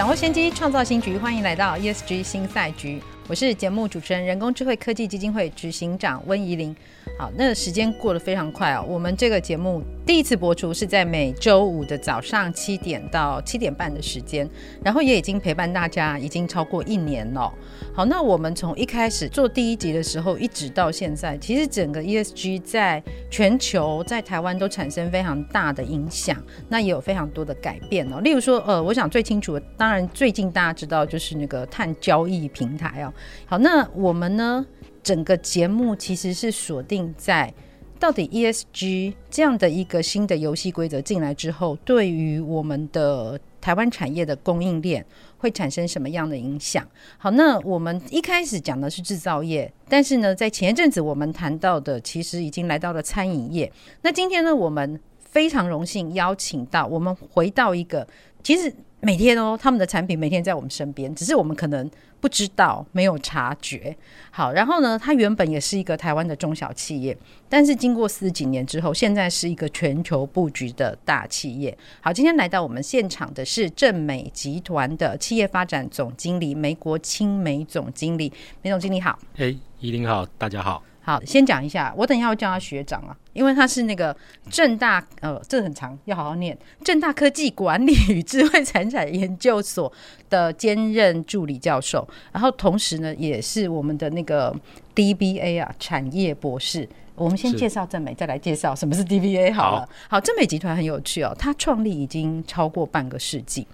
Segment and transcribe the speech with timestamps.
[0.00, 1.18] 掌握先机，创造新局。
[1.18, 3.02] 欢迎来到 ESG 新赛局。
[3.28, 6.74] 我是节目主持人、人工智慧科技基金会执行长温怡玲。
[7.20, 8.82] 好，那时间过得非常快哦。
[8.88, 14.48] 我们这个节目第一次播出是在每周五的早上七点到七点半的时间，
[14.82, 17.52] 然后也已经陪伴大家已经超过一年了。
[17.92, 26.34] 好，那我们从一开始做第一集的时候，一直到现在，其实整个 ESG 在全球、在台湾都产生非常大的影响，
[26.70, 28.20] 那也有非常多的改变哦。
[28.20, 33.12] 例如说，呃，我想最清楚的，当然最近大家知道就是那个碳交易平台哦。
[33.44, 34.64] 好，那我们呢，
[35.02, 37.52] 整个节目其实是锁定在
[37.98, 45.04] 到底 ESG 这样的一个新的游戏规则进来之后，对于我们的台湾产业的供应链
[45.36, 46.86] 会产生什么样的影响？
[47.18, 53.70] 好，那我们一开始讲的是制造业，但是呢，在前一阵子我们谈到的，其实已经来到了餐饮业。
[54.00, 58.06] 那今天呢，我们非常荣幸邀请到我们回到一个，
[58.42, 61.90] 其实每天哦，他们的产品每天在我们身边，只是我们可能。
[62.20, 63.96] 不知道，没有察觉。
[64.30, 67.16] 好，然后呢，它原本也是一个台湾的中小企业，
[67.48, 71.74] 但是经过四十几年之后，现在是一个全球布局的大企业。
[72.02, 78.30] 好，今天来到我们现场的是正美集团的企业发展总经理梅国清梅总经理，
[78.60, 79.18] 梅总经理好。
[79.38, 80.82] 哎，依林好，大家好。
[81.02, 84.14] 好，先讲一下，我等一下要叫他学长啊，因为他是那个
[84.50, 86.56] 正大，呃，这个很长，要好好念。
[86.84, 89.90] 正大科技管理与智慧财产研究所
[90.28, 94.54] 的兼任助理教授，然后同时呢，也是我们的那个
[94.94, 96.88] DBA 啊产业博士。
[97.14, 99.80] 我们先介绍正美，再来介绍什么是 DBA 好了。
[99.80, 103.66] 好，好，正美集团很有趣哦，它创立已经超过半个世纪，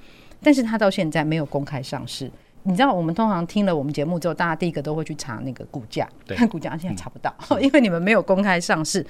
[0.42, 2.30] 但是它到现在没有公开上市。
[2.66, 9.06] 你知道，我们通常听了我们节目之后，大家第一个都会去查那个股价，看 股价，现在查不到，嗯， 因为你们没有公开上市。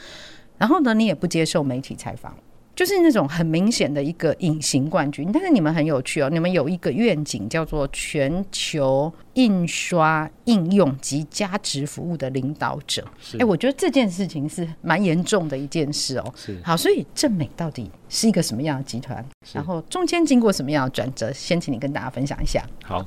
[0.59, 2.35] 然后呢，你也不接受媒体采访，
[2.75, 5.31] 就是那种很明显的一个隐形冠军。
[5.31, 13.07] 但是你们很有趣哦，你们有一个愿景叫做全球印刷应用及价值服务的领导者。
[13.39, 16.35] 哎，我觉得这件事情是蛮严重的一件事哦。
[16.35, 19.23] 是好，所以正美到底是一个什么样的集团？
[19.53, 21.31] 然后中间经过什么样的转折？
[21.35, 22.63] 先请你跟大家分享一下。
[22.83, 23.05] 好。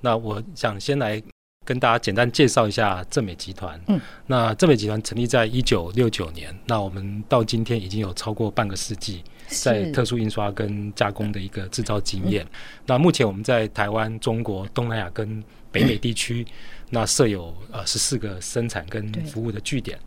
[0.00, 1.22] 那我想先来
[1.64, 3.80] 跟大家简单介绍一下正美集团。
[3.88, 12.46] 嗯，那正美集团成立在一九六九年，那我们到今天已经有超过半个世纪在特殊印刷跟加工的一个制造经验。
[12.86, 16.44] 那目前我们在台湾、中国、东南亚跟北美地区，
[16.88, 19.98] 那设有呃十四个生产跟服务的据点。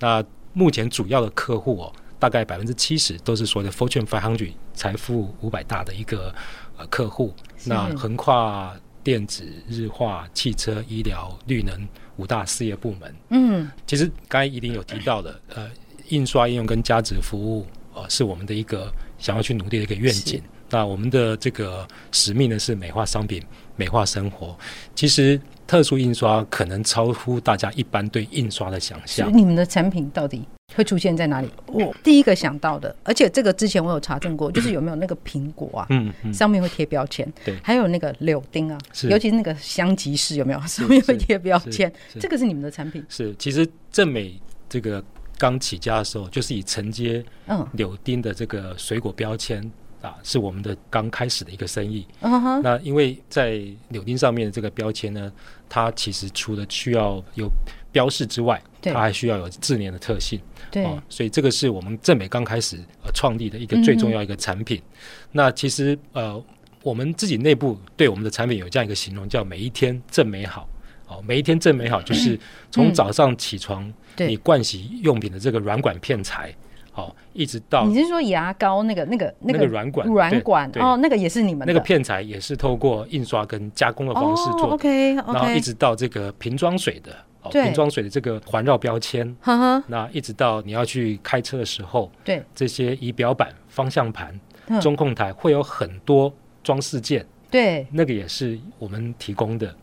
[0.00, 6.34] 那目前主要的客户哦，大概百分之七十都是所谓的 Fortune 500财富五百大的一个
[6.76, 7.32] 呃客户。
[7.66, 13.14] 那横跨电子、日化、汽车、医疗、绿能五大事业部门。
[13.30, 15.70] 嗯，其实刚才一定有提到的，呃，
[16.08, 20.42] 印刷应用跟价值服务，呃，是我们的一个想要去努力的一个愿景。
[20.70, 23.42] 那我们的这个使命呢，是美化商品、
[23.76, 24.56] 美化生活。
[24.94, 29.30] 其实特殊印刷可能超乎大家一般对印刷的想象。
[29.36, 30.46] 你们的产品到底？
[30.74, 31.48] 会出现在哪里？
[31.66, 38.78] 我第一个想到的，而且这个之前我有查证过， 就是有没有那个苹果啊，嗯嗯，上面会贴标签，对，还有那个柳丁啊，
[39.08, 41.92] 尤其是那个香吉士有没有上面会贴标签？
[42.18, 43.04] 这个是你们的产品？
[43.08, 45.02] 是，其实正美这个
[45.38, 49.62] 刚起家的时候，就是以承接嗯柳丁的这个水果标签
[50.00, 52.06] 啊，是我们的刚开始的一个生意。
[52.20, 55.32] 嗯，那因为在柳丁上面的这个标签呢，
[55.68, 57.48] 它其实除了需要有
[57.92, 60.40] 标示之外，它还需要有自粘的特性。
[60.70, 64.78] 对、哦，所以这个是我们正美刚开始呃创立的一个最重要一个产品。
[64.78, 64.98] 嗯、
[65.32, 66.42] 那其实呃，
[66.82, 70.66] 我们自己内部对我们的产品有这样一个形容，叫“每一天正美好”。
[71.08, 72.38] 哦，每一天正美好，就是
[72.70, 73.86] 从早上起床，
[74.16, 76.50] 嗯、你盥洗用品的这个软管片材，
[76.94, 84.70] 哦，一直到你是说牙膏那个那个那个软管软管哦，那个也是你们的那个片材，也是透过印刷跟加工的方式做。
[84.70, 87.14] OK，然后一直到这个瓶装水的。
[87.50, 92.42] 瓶装水的这个环绕标签，呵呵，那一直到你要去开车的时候，对。
[92.54, 94.38] 这些仪表板、方向盘、
[94.80, 99.74] 中控台会有很多装饰件，对，那个也是我们提供的。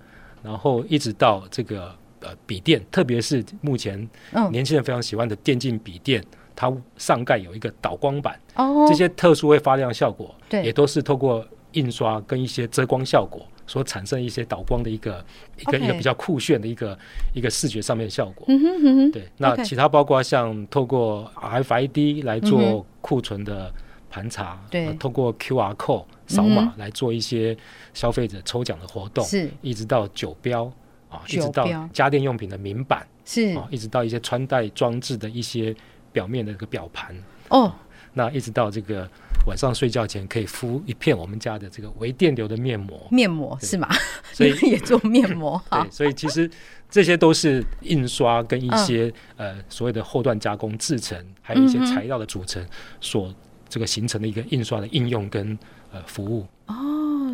[0.41, 4.09] 然后一直到这个呃笔电，特别是目前
[4.51, 6.23] 年轻人非常喜欢的电竞笔电，
[6.55, 15.23] 它上盖有一个导光板，哦，这些特殊会发亮效果，对，也都是透过印刷跟一些遮光效果所产生一些导光的一个
[15.59, 16.97] 一个.一个比较酷炫的一个
[17.35, 18.45] 一个视觉上面的效果。
[18.49, 23.71] 嗯哼哼哼，对，那其他包括像透过 RFID 来做库存的
[24.09, 24.87] 盘查，嗯对。
[24.87, 27.55] 呃透过 QR code 扫码来做一些
[27.93, 29.49] 消费者抽奖的活动，是。
[29.61, 30.65] 一直到酒标
[31.09, 33.55] 啊，一直到家电用品的名板是。
[33.55, 35.75] 啊，一直到一些穿戴装置的一些
[36.11, 37.15] 表面的一个表盘，
[37.49, 37.71] 哦，
[38.13, 39.07] 那一直到这个
[39.45, 43.87] 晚上睡觉前可以敷一片我们家的这个微电流的面膜，面膜是吗？
[44.33, 45.81] 所以 也做面膜哈。
[45.83, 46.49] 对，，所以其实
[46.89, 48.77] 这些都是印刷跟一嗯。
[48.85, 52.65] 些、呃所谓的后段加工制成，还有一些材料的组成
[53.01, 53.33] 所
[53.67, 55.57] 这个形成的一个印刷的应用跟
[55.91, 56.45] 呃服务。
[56.67, 56.75] 哦，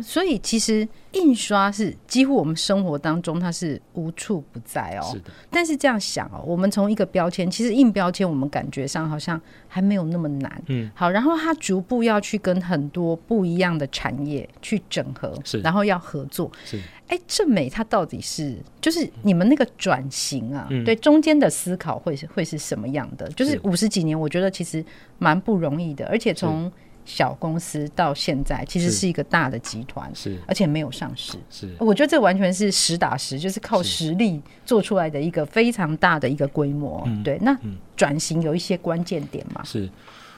[0.02, 5.08] 所以其实印刷是几乎我们生活当中它是无处不在哦。
[5.12, 10.62] 是的，但是这样想哦，我们从一个标签，其实印标签我们感觉上好像还没有那么难。
[10.66, 16.50] 嗯，好，然后它逐步要去跟很多不一样的产业去整合，是然后要合作。
[16.64, 23.28] 是哎，正美它到底是就是你们那个转型啊，嗯对中间的思考会是会是什么样的？
[23.30, 24.84] 就是是五十几年，我觉得其实
[25.18, 26.70] 蛮不容易的，而且从
[27.06, 31.38] 小公司到现在，其实是是一个大的集团，是而且没有上市。
[31.48, 37.02] 是我觉得这完全是实打实，就是靠实力做出来的一个非常大的一个规模。
[37.06, 39.62] 嗯对，那嗯转型有一些关键点嘛？
[39.64, 39.88] 是。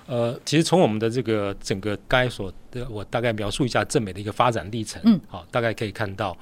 [0.06, 5.02] 呃，其实从我们的这个整个刚才所的，我大概描述一下正美的一个发展历程。
[5.04, 6.34] 嗯，好，大概可以看到，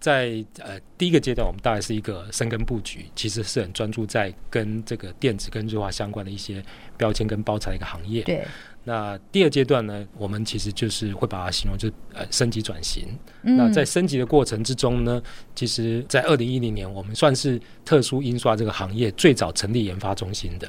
[0.00, 6.64] 在呃第一个阶段，我们大概是一个深耕布局，其实是很专注在跟这个电子跟日化相关的一些
[6.96, 8.22] 标签跟包材的一个行业。
[8.22, 8.42] 对，
[8.84, 13.06] 那第二阶段呢，我们其实就是会把它形容就是呃升级转型。
[13.42, 15.22] 嗯那在升级的过程之中呢，
[15.54, 20.66] 其实，在二零一零年，我们算是特殊印刷这个行业最早成立研发中心的，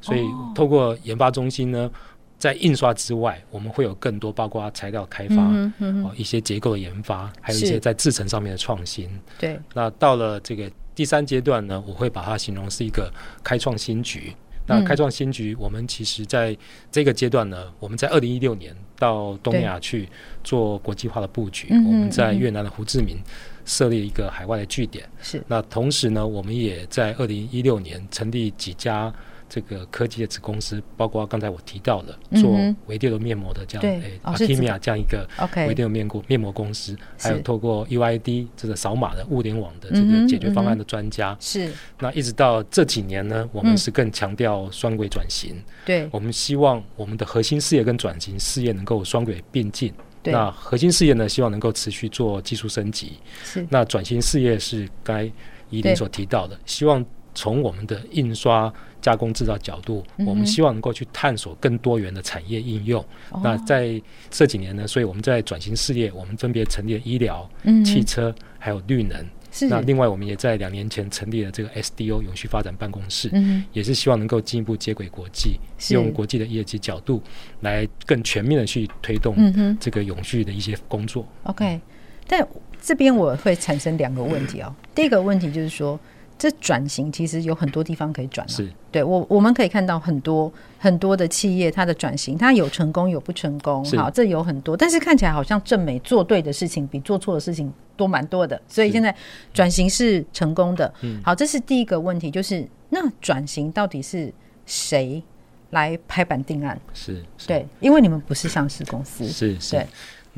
[0.00, 1.90] 所以哦透过研发中心呢，
[2.38, 9.10] 在印刷之外，我们会有更多包括材料开发、嗯嗯，哦一些结构的研发，还有一些在制程上面的创新。
[9.38, 13.12] 对，那到了这个第三阶段呢，我会把它形容是一个
[13.42, 14.32] 开创新局。
[14.70, 16.54] 那嗯开创新局，我们其实在
[16.92, 20.06] 这个阶段呢，我们在二零一六年到东亚去
[20.44, 21.68] 做国际化的布局。
[21.70, 23.16] 我们在越南的胡志明
[23.64, 25.08] 设立一个海外的据点。
[25.22, 29.10] 是那同时呢，我们也在二零一六年成立几家
[29.48, 32.76] 这个科技的子公司，包括刚才我提到的做嗯哼。
[32.86, 41.36] 微电流面膜的这样，对诶哦是子 Akimia 这样一个微 OK，电流面膜面膜公司，还有透过 UID 这个扫码的物联网的这个解决方案的专家。
[41.40, 41.70] 是。
[41.98, 45.54] 那一直到这几年呢，我嗯们是更强调双轨转型。
[45.84, 46.08] 对。
[46.10, 49.92] 我们希望我们的核心事业跟转型事业能够双轨并进。
[50.22, 50.32] 对。
[50.32, 53.18] 那核心事业呢，希望能够持续做技术升级。
[53.44, 53.66] 是。
[53.70, 55.24] 那转型事业是该
[55.70, 55.90] 宜对。
[55.90, 57.04] 林所提到的，希望
[57.34, 63.04] 从我们的印刷加工制造角度，嗯我们希望能够去探索更多元的产业应用。
[63.30, 69.24] 哦那在这几年呢，所以我们在转型事业，我们分别成立了医疗、嗯汽车还有绿能。
[69.50, 75.58] 是那另外，我们也在两年前成立了这个 SDO 永续发展办公室，嗯也是希望能够进一步接轨国际，
[75.90, 77.22] 用国际的业绩角度
[77.60, 79.34] 来更全面的去推动
[79.80, 81.26] 这个永续的一些工作。
[81.44, 81.80] OK，
[82.26, 82.46] 但
[82.82, 84.72] 这边我会产生两个问题哦。
[84.94, 85.98] 第一个问题就是说，
[86.38, 88.72] 这转型其实有很多地方可以转、啊，是。
[88.92, 99.14] 对我我们可以看到很多很多的企业，它的转型，它有成功有不成功，好，这有很多，但是看起来好像正美做对的事情比做错的事情多蛮多的，所以现在
[99.52, 100.92] 转型是成功的。
[101.02, 101.20] 嗯。
[101.24, 104.32] 好，这是第一个问题，就是那转型到底是
[104.64, 105.22] 谁
[105.70, 106.80] 来拍板定案？
[106.94, 107.48] 是，是。
[107.48, 109.72] 对，因为你们不是上市公司，是是。
[109.72, 109.86] 对。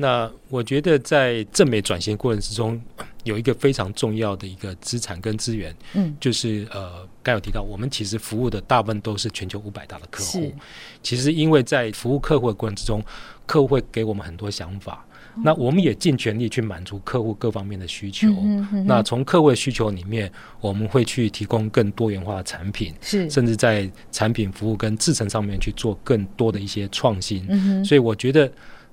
[0.01, 2.81] 那我觉得在正美转型过程之中，
[3.23, 10.51] 有一个非常重要的一个资产跟资源，嗯，就是呃，刚有提到，我们其实服务的大部分都是全球五百大的客户是。
[11.03, 13.03] 其实因为在服务客户的过程之中，
[13.45, 15.05] 客户会给我们很多想法，
[15.35, 18.27] 哦那我们也尽全力去满足客户各方面的需求。
[18.85, 20.29] 那从客户的需求里面，
[20.59, 27.45] 我们会去提供更多元化的产品，是，甚至在产品服务跟制成上面去做更多的一些创新。
[27.47, 28.51] 嗯，所以我觉得，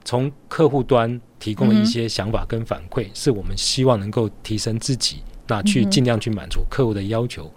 [0.09, 7.53] 从客户端提供的一些想法跟反馈，是我们希望能够提升自己，那去尽量去满足客户的要求。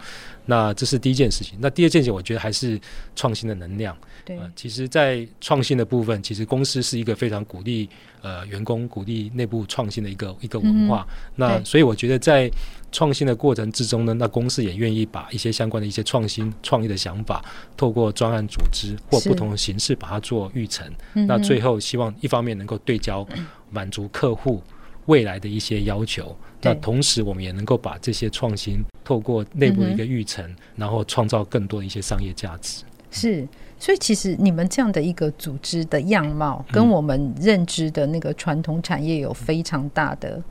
[0.47, 1.57] 那这是第一件事情。
[1.61, 2.77] 那第二件事情，我觉得还是
[3.15, 3.97] 创新的能量。
[4.25, 7.87] 对，呃，其实，在创新的部分，其实公司是一个非常鼓励
[8.21, 11.07] 呃员工鼓励内部创新的一个一个文化。
[11.37, 12.51] 那所以我觉得在
[12.91, 17.43] 创新的过程之中呢，那公司也愿意把一些相关的一些创新创意的想法，
[17.77, 20.85] 透过专案组织或不同的形式把它做预成。
[21.13, 23.25] 那最后希望一方面能够对焦
[23.69, 24.61] 满足客户
[25.05, 30.45] 未来的一些要求，那同时我们也能够把这些创新透过内部的一个预成，
[30.75, 32.83] 然后创造更多的一些商业价值。
[33.09, 33.45] 是，
[33.77, 40.41] 所以其实你们这样的一个组织的样貌，跟我们认知的那个传统产业有非常大的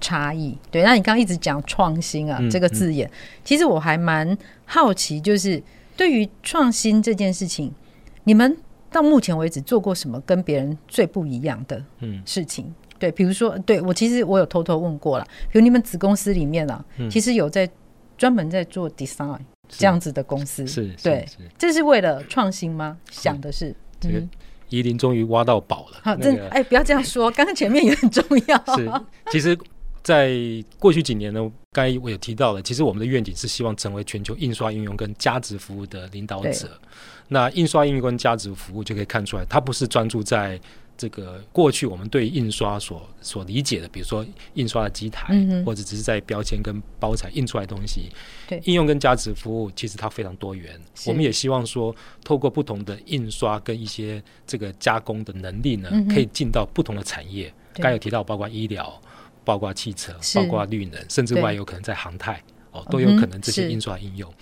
[0.00, 0.56] 差异。
[0.70, 3.10] 对，那你刚刚一直讲创新啊、嗯、这个字眼，
[3.44, 5.62] 其实我还蛮好奇，就是
[5.96, 7.72] 对于创新这件事情，
[8.24, 8.56] 你们
[8.90, 11.82] 到目前为止做过什么跟别人最不一样的
[12.24, 12.64] 事情？
[12.66, 17.68] 嗯、对，比如说，对我其实我有偷偷问过了，比如你们子公司里面啊，嗯、其实有在
[18.16, 19.38] 专门在做 design。
[19.72, 21.24] 这样子的公司是，对，
[21.56, 22.98] 这是为了创新吗？
[23.08, 24.20] 想的是，这个
[24.68, 26.00] 宜林终于挖到宝了。
[26.02, 28.76] 好，这哎，不要这样说，刚刚前面也很重要。
[28.76, 28.90] 是，
[29.30, 29.56] 其实，
[30.02, 30.34] 在
[30.78, 31.40] 过去几年呢，
[31.72, 36.80] 刚才我有提到了，其实我们的愿景是希望成为全球印刷应用跟价值服务的领导者。
[37.28, 40.60] 那印刷应用跟价值服务就可以看出来，它不是专注在。
[40.96, 48.10] 这个过去我们对印刷所所理解的，比如说印刷的机台，嗯、或者只是在标签跟包材印出来的东西，
[48.46, 50.78] 对，应用跟价值服务其实它非常多元。
[51.06, 57.50] 我们也希望说，透过不同的印刷跟一些这个加工的能力呢，嗯、可以进到不同的产业。
[57.72, 59.00] 刚才有提到，包括医疗，
[59.44, 62.42] 包括汽车，包括绿能，甚至外有可能在航太。
[62.72, 64.30] 哦，都有可能这些印刷应用。
[64.30, 64.34] 嗯、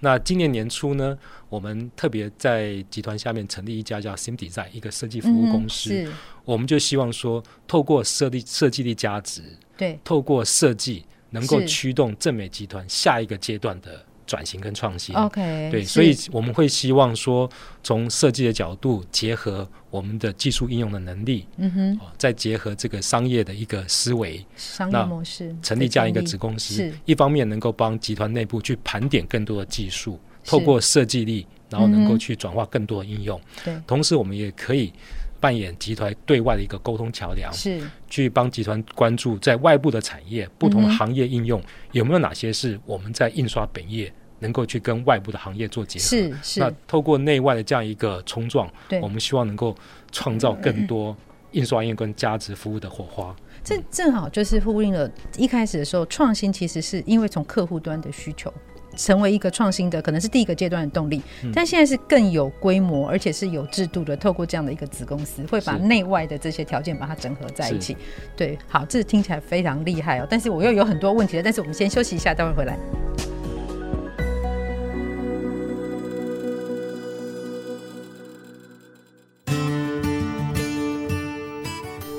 [0.00, 1.16] 那今年年初呢，
[1.48, 5.94] 我们特别在集团下面成立一家叫 SIMDesign 一个设计服务公司。
[5.94, 6.12] 嗯、
[6.44, 9.40] 我们就希望说，透过设立设计力价值，
[9.76, 14.04] 对，透过设计能够驱动正美集团下一个阶段的。
[14.26, 17.48] 转型跟创新，OK，对，所以我们会希望说，
[17.82, 34.92] 从设计的角度结合我们的技术应用的能力，嗯哼，再结合这个商业的一个思维，商业模式，成立这样一个子公司，一方面能够帮集团内部去盘点更多的技术，透过设计力，然后能够去转化更多的应用，对，同时我们也可以
[35.40, 41.62] 扮演集团对外的一个沟通桥梁，是去帮集团关注在外部的产业、不同的行业应用
[41.92, 44.12] 有没有哪些是我们在印刷本业。
[44.38, 46.60] 能够去跟外部的行业做结合，是是。
[46.60, 49.74] 那透过内外的这样一个冲撞，对，我们希望能够
[50.12, 51.16] 创造更多
[51.52, 53.34] 印刷业跟价值服务的火花。
[53.64, 58.52] 这正好就是呼应了一开始的时候，创新其实是因为从客户端的需求，
[58.96, 61.22] 成为一个创新的，可能是第一个阶段的动力。
[61.54, 67.96] 但现在是更有规模，而且是有制度的，透过这样的一个子公司，会把内外的这些条件把它整合在一起。
[68.34, 70.26] 对，好，这听起来非常厉害哦。
[70.28, 72.76] 但是我又有很多问题了，但是我们先休息一下，待会回来。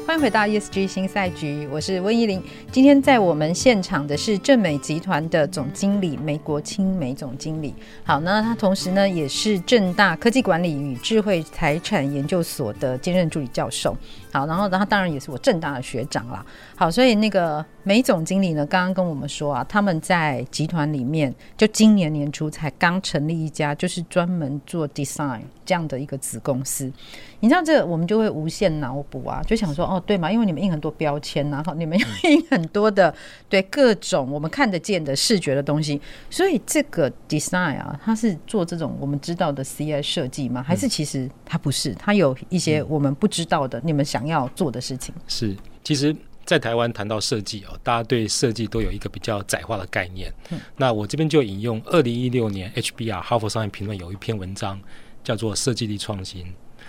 [0.07, 2.41] 欢迎回到 ESG 新赛局，我是温怡玲。
[2.71, 7.75] 今天在我们现场的是正美集团的总经理梅国清梅总经理。
[8.05, 13.97] 好，那他同时呢也是正大科技管理与智慧财产研究所的兼任助理教授。
[14.31, 16.45] 好，然后，他当然也是我正大的学长啦。
[16.77, 26.91] 好，所以那个梅总经理呢，刚刚跟我们说啊，他们在集团里面，就今年年初才刚成立一家，就是专门做 design 这样的一个子公司。
[27.39, 33.15] 你知道这，我们就会无限脑补啊，就想说，哦，对嘛，因为你们印很多标签，然 后你们要印很多的，
[33.47, 40.61] 对各种我们看得见的视觉的东西，所以这个 design 啊，它是做这种我们知道的 CI 设计吗？
[40.61, 41.93] 还是其实它不是？
[41.93, 45.15] 它有一些我们不知道的，你们想要做的事情？
[45.25, 46.13] 是，其实，
[46.47, 50.33] 在台湾谈到设计哦，大家对设计都有一个比较窄化的概念。
[50.49, 54.79] 嗯、那我这边就引用二零一六年 HBR 哈佛商业评论有一篇文章，
[55.25, 56.45] 叫做《设计力创新》。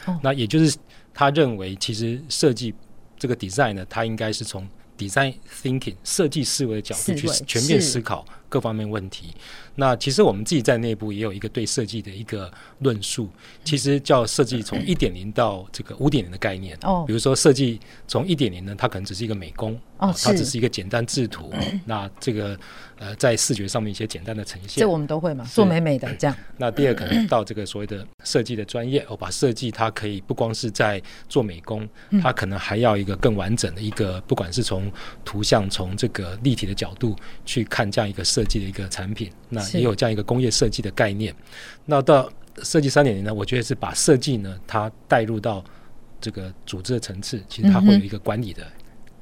[0.06, 0.78] 哦、那也就是
[1.12, 2.72] 他认为，其实设计
[3.18, 9.35] 这个 design 呢，它应该是从 design thinking 设计思维的角度去全面思考各方面问题。
[9.76, 12.50] 那其实我们自己在内部也有一个对设计的一个
[12.81, 13.28] 论述，
[13.62, 16.76] 其实叫设计从一点零到这个五点零的概念。
[16.83, 17.78] 哦，比如说设计
[18.09, 21.52] 从一点零呢，它可能只是一个美工，哦，它只是一个简单制图。
[21.85, 22.59] 那这个
[22.97, 26.37] 呃，在视觉上面一些简单的呈现，这我们都会嘛，做美美的这样。
[26.57, 31.88] 那第二可能到这个所谓的设计的专业，我把设计它可以不光是在做美工，
[32.21, 34.90] 它可能还要一个更完整的一个，不管是从
[35.25, 37.14] 图像从这个立体的角度
[37.45, 39.62] 去看这样一个设计的一个产品，那。
[39.71, 41.35] 也有这样一个工业设计的概念，
[41.85, 42.30] 那到
[42.62, 43.33] 设计三点零呢？
[43.33, 45.64] 我觉得是把设计呢，它带入到
[46.21, 48.66] 这个组织的层次，其实它会有一个管理的、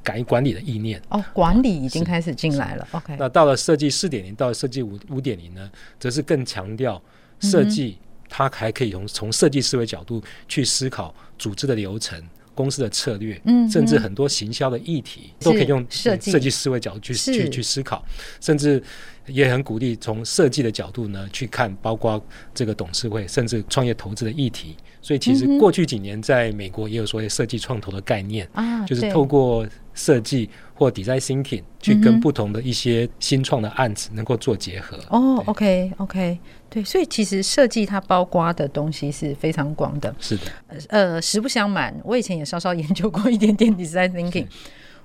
[0.02, 1.02] 改管理的意念。
[1.10, 2.88] 哦，管理已经开始进来了。
[2.92, 7.00] OK，那到了设计四点零，到了设计五五点零呢，则是更强调
[7.40, 12.22] 设计，它还可以从从设计思维角度去思考组织的流程。
[12.56, 16.50] 公司的策略，嗯，甚至很多行销的议题都可以用设计。
[16.50, 18.02] 思维角度去去去思考，
[18.40, 18.82] 甚至
[19.26, 24.74] 也很鼓励从设计的角度呢去看，包括这个董事会甚至创业投资的议题。
[25.06, 34.98] 所以其实过去几年在美国也有所谓设计创投的概念，啊，就是透过设计或 design thinking 去跟不同的一些新创的案子能够做结合。
[35.10, 36.36] 哦，OK OK，
[36.68, 40.12] 对，所以其实设计它包括的东西是非常广的。
[40.18, 40.42] 是的，
[40.88, 44.46] 呃，实不相瞒，我以前也稍稍研究过一点点 design thinking。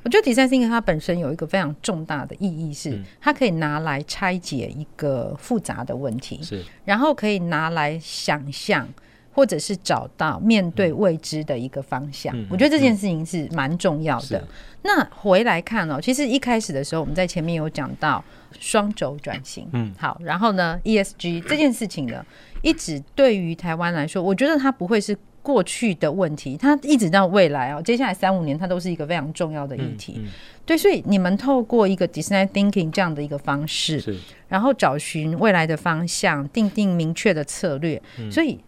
[0.02, 8.88] 我觉得 design thinking 它本身有一个非常重大的意义，是它可以拿来拆解一个复杂的问题，是，然后可以拿来想象。
[9.34, 14.38] 或者是找到面对未知的一个方向，嗯、我觉得这件事情是蛮重要的。
[14.40, 14.48] 嗯、
[14.84, 18.24] 那回来看哦，其实一开始的时候，我们在前面有讲到
[18.60, 22.26] 双轴转型，嗯，好，然后呢，ESG 这件事情呢，
[22.62, 30.16] 一直对于台湾来说，我觉得它不会是过去的问题，它一直到未来哦，接下来三五年，它都是一个非常重要的议题。
[30.18, 30.30] 嗯嗯、
[30.66, 34.20] 对，所以你们透过一个 design thinking 这样的一个方式，
[34.50, 38.60] 然后找寻未来的方向，定定明确的策略，嗯、所以。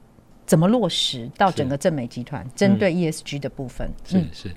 [0.54, 3.92] 怎么落实到整个正美集团针对 ESG 的部分？
[4.12, 4.56] 嗯、是是，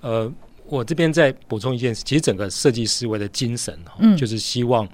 [0.00, 0.32] 呃，
[0.64, 4.88] 我这边再补充一件事，其实整个设计思维的精神，嗯，就是希望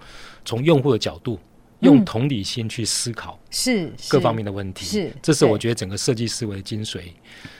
[0.44, 1.38] 从用户的角度。
[1.80, 7.00] 用同理心去思考是各方面的问题，是，是这是我觉得整个设计思维的精髓。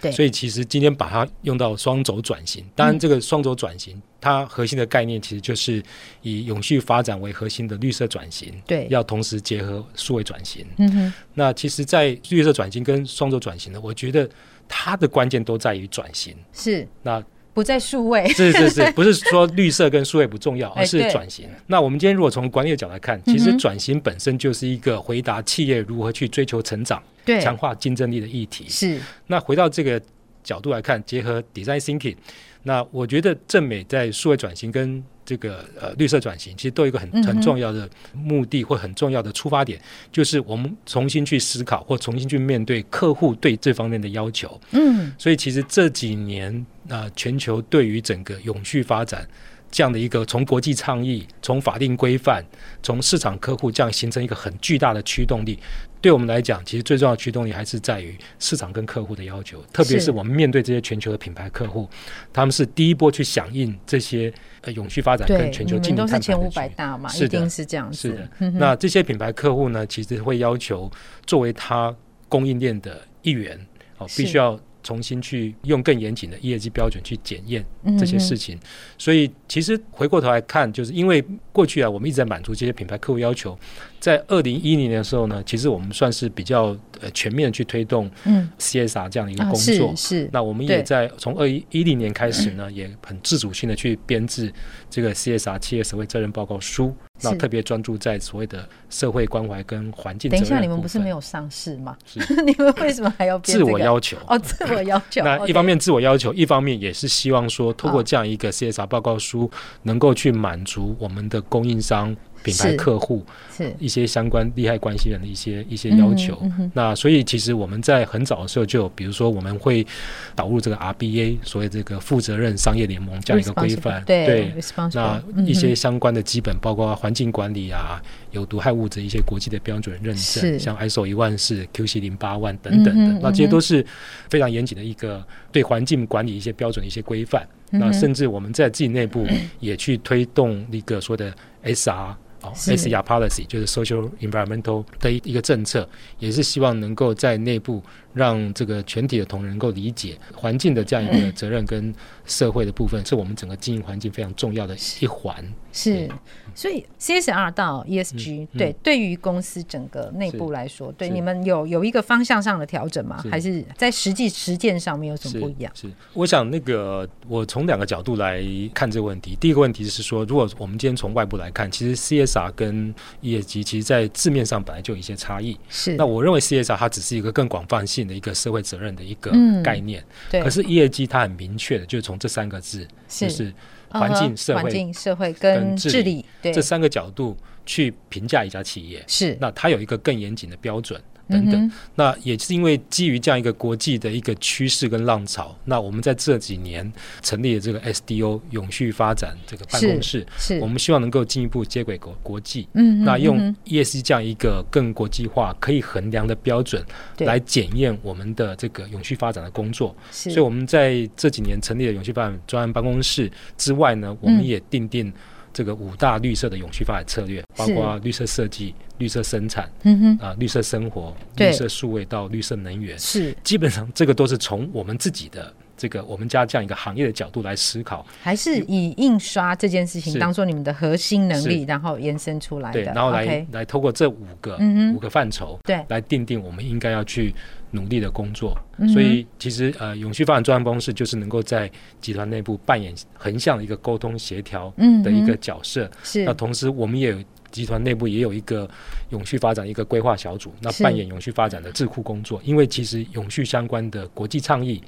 [0.00, 5.82] 对，所以其实今天把它用到双轴转型，当然这个双轴转型，它核心的概念其实就是
[6.22, 8.52] 以永续发展为核心的绿色转型。
[8.66, 10.66] 对，要同时结合数位转型。
[10.78, 14.28] 嗯哼，那其实，在绿色转型跟双轴转型呢，我觉得
[14.68, 16.36] 它的关键都在于转型。
[16.52, 17.22] 是，那。
[17.52, 21.48] 不在数位，是是是， 不是说绿色跟数位不重要，而是转型。
[21.66, 27.02] 那我们今天如果从管理的角度来看，其实转型本身就是一个回答企业如何去追求成长、
[27.42, 28.68] 强化竞争力的议题。
[28.68, 29.00] 是。
[29.26, 30.00] 那回到这个
[30.42, 32.16] 角度来看，结合 design thinking，
[32.62, 44.60] 那我觉得正美在数位转型跟这个呃绿色转型，其实都有一个很很重要的目的或很重要的出发点，就是我们重新去思考或重新去面对客户对这方面的要求。
[44.72, 46.52] 嗯，所以其实这几年
[46.88, 49.24] 啊，呃，全球对于整个永续发展。
[49.70, 52.44] 这样的一个从国际倡议、从法定规范、
[52.82, 55.58] 从市场客户这样形成一个很巨大的驱动力，
[56.00, 59.62] 对我们来讲，其实最重要的驱动力还是在于市场跟客户的要求。
[59.72, 61.88] 特别是我们面对这些全球的品牌客户，
[62.32, 67.96] 他们是第一波去响应这些呃永续发展跟全球竞争都是前五百大嘛，一定是这样子。
[67.96, 70.90] 是的，那这些品牌客户呢，其实会要求
[71.24, 71.94] 作为他
[72.28, 73.58] 供应链的一员，
[73.98, 74.58] 哦，必须要。
[74.82, 77.64] 重新去用更严谨的 ESG 标准去检验
[77.98, 78.58] 这些事情，
[78.96, 83.58] 所以其实回过头来看，就是因为过去啊，我们一直在满足这些品牌客户要求。
[84.00, 89.94] 在二零一零年的时候呢，其实我们算是比较呃全面去推动嗯 CSR 这样的一个工作。
[89.94, 94.52] 是，那我们也在从二一一零年开始呢，也很自主性的去编制
[94.88, 96.94] 这个 CSR 企业社会责任报告书。
[97.22, 100.30] 那特别专注在所谓的社会关怀跟环境。
[100.30, 101.94] 等一下，你们不是没有上市吗？
[102.06, 104.16] 是， 你们为什么还要自我要求？
[104.26, 105.20] 哦，自我要求。
[105.24, 109.50] 那一方面自我要求，一方面也是希望说，透过这样一个 CSR 报告书，
[109.82, 112.16] 能够去满足我们的供应商。
[112.42, 113.24] 品牌客户
[113.56, 116.40] 是一些相关利害关系人的一些一些要求。
[116.74, 119.86] 那所以其实我们在很早的时候就，比如说我们会
[120.34, 124.02] 导入这个 RBA，所谓这个负责任商业联盟这样一个规范。
[124.04, 124.52] 对，
[124.94, 128.00] 那一些相关的基本，包括环境管理啊、
[128.30, 133.84] 有毒害物质一些国际的标准认证，像 ISO 一万四、QC 零八万等等的，那这些都是
[134.28, 137.46] 非常严谨的一个对环境管理一些标准的一些规范。
[137.72, 139.24] 那甚至我们在自己内部
[139.60, 141.32] 也去推动一个说的
[141.64, 142.14] SR。
[142.42, 145.86] 哦，SR policy 就是 social environmental 的一一个政策，
[146.18, 147.82] 也是希望能够在内部
[148.14, 151.94] 让这个全体的同仁能够理解环境的这样一个责任跟
[152.24, 155.36] 社会的部分，是我们整个经营环境非常重要的一环。
[155.70, 156.08] 是。
[156.54, 163.22] 所以 CSR 到 ESG，、嗯、对，对于公司整个内部来说，对你们有有一个方向上的调整吗？
[163.30, 165.72] 还是在实际实践上面有什么不一样？
[165.74, 168.42] 是，是我想那个我从两个角度来
[168.74, 169.36] 看这个问题。
[169.40, 175.58] 第一个问题是说，如果我们今天从外部来看，其实 CSR 跟 ESG 其实在字面上本来就有一些差异。
[175.68, 179.30] 是，那我认为 CSR 它只是一个更广泛性的一个社会责任的一个
[179.62, 180.00] 概念。
[180.00, 183.52] 嗯、对，可是 ESG 它很明确的，就是从这三个字，就是。
[183.90, 191.00] 环境、社会、环境、社会跟治理这三个角度去评价一家企业，是那它有一个更严谨的标准。
[191.30, 206.84] 等等，那也是因为基于这样一个国际的一个趋势跟浪潮，那我们在这几年成立了这个 SDO 永续发展这个办公室，是，我们希望能够进一步接轨国国际，嗯，那用 ESG 这样一个更国际化、可以衡量的标准
[207.18, 215.12] 来检验我们的这个永续发展的工作，所以我们在这几年成立了永续发展专案办公室之外呢，我们也定定。
[215.60, 223.36] 这个五大绿色的永续发展策略，包括绿色设计、绿色生产，嗯哼，啊，绿色生活、绿色数位到绿色能源，是。
[223.44, 235.82] 基本上这个都是从我们自己的这个我们家这样一个行业的角度来思考，还是以印刷这件事情当做你们的核心能力，然后延伸出来的，对，然后来来透过这五个、嗯五个范畴，对。
[235.88, 237.34] 来定定我们应该要去
[237.70, 238.54] 努力的工作。
[238.76, 244.70] 嗯所以其实呃，永续发展专案办公室就是能够在集团内部扮演横向的一个沟通协调
[245.02, 245.84] 的一个角色。
[245.84, 246.24] 嗯是。
[246.24, 247.18] 那同时我们也有
[247.50, 248.68] 集团内部也有一个
[249.10, 252.40] 永续发展一个规划小组，那扮演永续发展的智库工作。
[252.44, 254.82] 因为其实永续相关的国际倡议、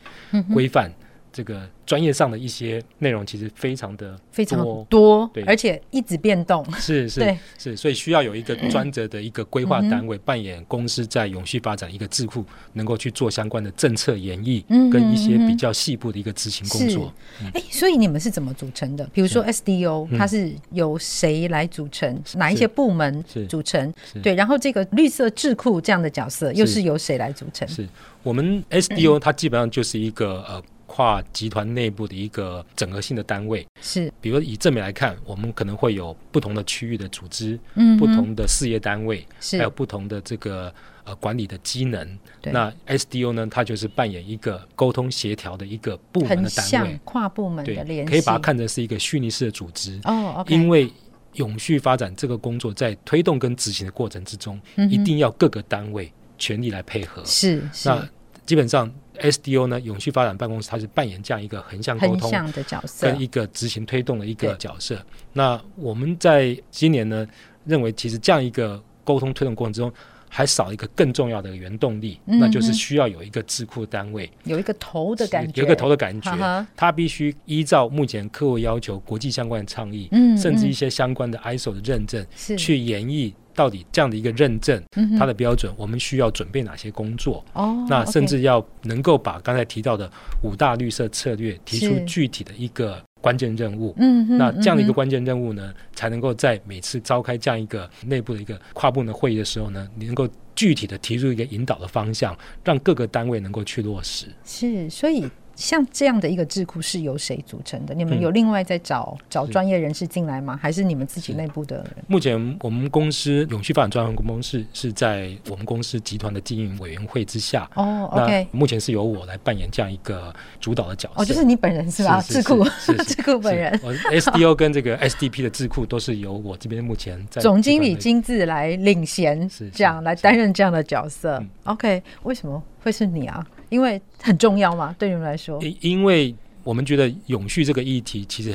[0.53, 0.91] 规范。
[1.33, 4.87] 这个专业上的一些内容其实非常的非常多。
[4.91, 5.43] 多，对。
[5.45, 17.13] 而且一直变动，是是是，所以需要有一个专责的一个规划单位，嗯扮演公司在永续发展一个智库，能够去做相关的政策演绎，嗯跟一些比较细部的一个执行工作。
[17.55, 19.09] 哎，所以你们是怎么组成的？
[19.15, 22.23] 比如说 SDO，嗯它是由谁来组成？
[22.35, 23.93] 哪一些部门组成？
[24.23, 26.83] 对，然后这个绿色智库这样的角色又是是。
[26.83, 27.67] 由谁来组成？
[27.69, 27.89] 是。
[28.25, 30.61] 我们 SDO，它基本上就是一个呃
[30.95, 33.67] 跨集团内部的一个整合性的单位。
[33.81, 39.57] 是，比如以正美来看，我们可能会有不同的区域的组织，嗯不同的事业单位，是。
[39.57, 40.71] 还有不同的这个
[41.05, 42.19] 呃管理的机能。
[42.43, 49.99] 那 SDO 呢，它就是扮演一个沟通协调的一个部门的单像位，跨部门对的联系，可以把它看成是一个虚拟式的组织。
[50.05, 50.93] 哦，OK，因为
[51.37, 57.25] 永续发展这个工作在推动跟执行的过程之中，嗯一定要各个单位全力来配合。
[57.25, 57.89] 是是。
[57.89, 58.07] 那
[58.53, 65.03] 基本上 SDO 呢，永续发展办公室它是扮演这样一个横向沟通的角色跟，一个执行推动的一个对角色。
[65.33, 67.27] 那我们在今年呢，
[67.65, 69.91] 认为其实这样一个沟通推动过程之中，
[70.29, 82.27] 还少一个更重要的原动力，嗯那就是需要有一个智库单位，有一个头的感觉，有一个头的感觉它必须依照目前客户要求、国际相关的倡议，嗯甚至一嗯些相关的 ISO 的认证，
[82.59, 87.45] 去演绎到底这样的一个认证，嗯它的标准，我们需要准备哪些工作？
[87.53, 90.11] 哦，那甚至要能够把刚才提到的
[90.43, 93.95] 五大绿色策略提出具体的一个关键任务。
[93.99, 104.27] 嗯哼，那这样的一个关键任务呢，才能够在每次召开这样一个内部的一个跨部门的会议的时候呢，你能够具体的提出一个引导的方向，让各个单位能够去落实。
[104.45, 105.25] 是，所以
[105.63, 107.95] 像这样的一个智库是由谁组成的？
[107.95, 110.59] 你们嗯有另外在找、找专业人士进来吗？
[110.61, 112.05] 还是你们自己内部的人？
[112.09, 117.71] 目前我们公司永续发展专案公司是在我们公司集团的经营委员会之下。
[117.77, 121.23] 哦，OK，目前是由我来扮演这样一个主导的角色。
[121.23, 122.21] 哦，就是你本人是吧？
[122.21, 122.65] 智库，
[123.07, 131.49] 智库本人，SDO 跟这个 SDP 的智库都是由我这边目前在总经理集团亲自来领衔，这样来担任这样的角色嗯。
[131.65, 133.47] OK，为什么会是你啊？
[133.69, 135.63] 因为很重要嘛，对你们来说。
[135.63, 138.55] 因因为我们觉得永续这个议题其实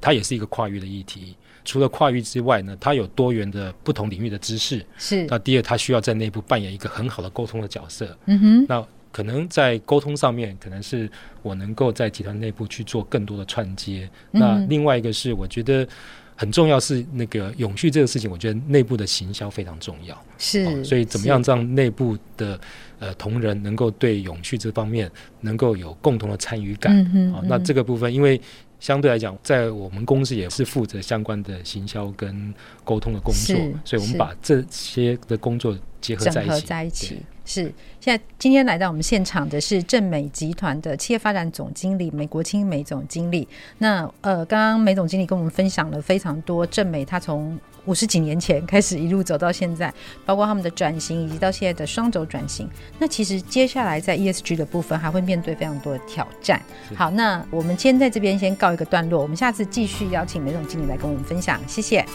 [0.00, 1.36] 它也是一个跨域的议题。
[1.62, 4.84] 除了跨域之外呢，它有多元的不同领域的知识。
[4.96, 8.16] 是，那第二，它需要在内部扮演一个很好的沟通的角色。
[8.26, 11.08] 嗯哼，那可能在沟通上面，可能是
[11.42, 14.08] 我能够在集团内部去做更多的串接。
[14.32, 15.86] 嗯那另外一个是，我觉得
[16.40, 20.18] 很重要是那个永续这个事情，我觉得内部的行销非常重要。
[20.38, 22.58] 是、哦所以怎么样让内部的
[22.98, 25.10] 呃同仁能够对永续这方面
[25.42, 26.96] 能够有共同的参与感？
[26.96, 28.40] 嗯哼哦，那这个部分，因为
[28.78, 36.66] 相对来讲，在我们公司也是负责相关的行销跟沟通的工作，所以我们把这些的工作结合在一起。
[36.66, 37.22] 在一起对。
[37.52, 37.64] 是，
[37.98, 43.48] 现在今天来到我们现场的是正美集团的企业发展总经理美国清美总经理。
[43.78, 49.92] 那呃，刚刚美总经理跟我们分享了非常多正美，他从五十几年前开始一路走到现在，
[50.24, 52.70] 包括他们的转型，以及到现在的双轴转型。
[53.00, 56.62] 那其实接下来在 ESG 的部分还会面对非常多的挑战。
[56.94, 62.06] 好，那我们先在这边先告一个段落，我们下次继续邀请美总经理来跟我们分享，谢谢。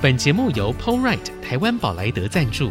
[0.00, 2.70] 本节目由 POLRIGHT 台湾宝莱德赞助。